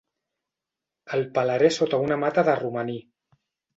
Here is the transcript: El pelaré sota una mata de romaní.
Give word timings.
El 1.17 1.25
pelaré 1.37 1.71
sota 1.77 2.01
una 2.07 2.19
mata 2.25 2.49
de 2.49 2.59
romaní. 2.65 3.01